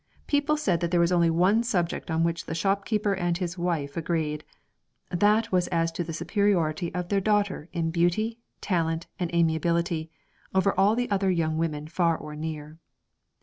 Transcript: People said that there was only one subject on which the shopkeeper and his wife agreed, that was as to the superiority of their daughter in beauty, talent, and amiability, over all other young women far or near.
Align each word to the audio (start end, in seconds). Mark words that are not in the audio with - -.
People 0.25 0.57
said 0.57 0.79
that 0.79 0.89
there 0.89 0.99
was 0.99 1.11
only 1.11 1.29
one 1.29 1.61
subject 1.61 2.09
on 2.09 2.23
which 2.23 2.47
the 2.47 2.55
shopkeeper 2.55 3.13
and 3.13 3.37
his 3.37 3.55
wife 3.55 3.95
agreed, 3.95 4.43
that 5.11 5.51
was 5.51 5.67
as 5.67 5.91
to 5.91 6.03
the 6.03 6.11
superiority 6.11 6.91
of 6.95 7.09
their 7.09 7.21
daughter 7.21 7.69
in 7.71 7.91
beauty, 7.91 8.39
talent, 8.61 9.05
and 9.19 9.31
amiability, 9.31 10.09
over 10.55 10.73
all 10.75 10.97
other 11.11 11.29
young 11.29 11.55
women 11.59 11.87
far 11.87 12.17
or 12.17 12.35
near. 12.35 12.79